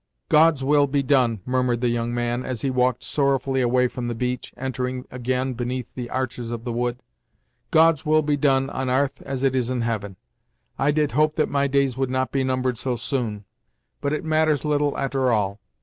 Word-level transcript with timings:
"God's 0.29 0.63
will 0.63 0.87
be 0.87 1.03
done!" 1.03 1.41
murmured 1.45 1.81
the 1.81 1.89
young 1.89 2.11
man, 2.11 2.43
as 2.43 2.61
he 2.61 2.71
walked 2.71 3.03
sorrowfully 3.03 3.61
away 3.61 3.87
from 3.87 4.07
the 4.07 4.15
beach, 4.15 4.51
entering 4.57 5.05
again 5.11 5.53
beneath 5.53 5.93
the 5.93 6.09
arches 6.09 6.49
of 6.49 6.63
the 6.63 6.73
wood. 6.73 6.97
"God's 7.69 8.03
will 8.03 8.23
be 8.23 8.35
done, 8.35 8.71
on 8.71 8.89
'arth 8.89 9.21
as 9.21 9.43
it 9.43 9.55
is 9.55 9.69
in 9.69 9.81
heaven! 9.81 10.15
I 10.79 10.89
did 10.89 11.11
hope 11.11 11.35
that 11.35 11.49
my 11.49 11.67
days 11.67 11.97
would 11.97 12.09
not 12.09 12.31
be 12.31 12.43
numbered 12.43 12.79
so 12.79 12.95
soon, 12.95 13.45
but 14.01 14.11
it 14.11 14.25
matters 14.25 14.65
little 14.65 14.95
a'ter 14.97 15.29
all. 15.31 15.59